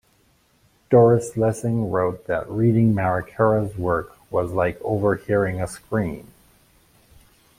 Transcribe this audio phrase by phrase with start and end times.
[0.89, 6.31] Doris Lessing wrote that reading Marechera's work was "like overhearing a scream".